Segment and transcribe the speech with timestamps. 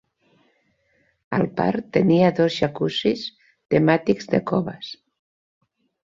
[1.39, 3.25] El parc tenia dos jacuzzis
[3.75, 4.89] temàtics de coves.